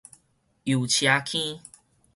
[0.63, 1.59] 油車坑